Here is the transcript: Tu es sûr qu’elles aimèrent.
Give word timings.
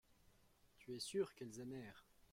Tu 0.79 0.95
es 0.95 0.99
sûr 0.99 1.35
qu’elles 1.35 1.59
aimèrent. 1.59 2.07